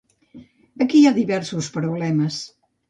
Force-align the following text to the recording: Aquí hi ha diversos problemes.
Aquí 0.85 1.03
hi 1.03 1.11
ha 1.11 1.13
diversos 1.21 1.71
problemes. 1.81 2.43